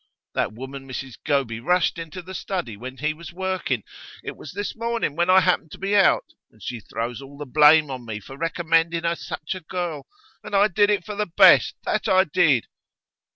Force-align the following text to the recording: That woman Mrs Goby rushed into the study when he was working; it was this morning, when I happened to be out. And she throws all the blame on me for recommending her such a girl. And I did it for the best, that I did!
That 0.33 0.51
woman 0.53 0.87
Mrs 0.89 1.19
Goby 1.23 1.59
rushed 1.59 1.99
into 1.99 2.23
the 2.23 2.33
study 2.33 2.75
when 2.75 2.97
he 2.97 3.13
was 3.13 3.31
working; 3.31 3.83
it 4.23 4.35
was 4.35 4.51
this 4.51 4.75
morning, 4.75 5.15
when 5.15 5.29
I 5.29 5.41
happened 5.41 5.69
to 5.73 5.77
be 5.77 5.95
out. 5.95 6.25
And 6.49 6.59
she 6.63 6.79
throws 6.79 7.21
all 7.21 7.37
the 7.37 7.45
blame 7.45 7.91
on 7.91 8.03
me 8.03 8.19
for 8.19 8.35
recommending 8.35 9.03
her 9.03 9.15
such 9.15 9.53
a 9.53 9.59
girl. 9.61 10.07
And 10.43 10.55
I 10.55 10.69
did 10.69 10.89
it 10.89 11.05
for 11.05 11.13
the 11.13 11.27
best, 11.27 11.75
that 11.85 12.07
I 12.07 12.23
did! 12.23 12.65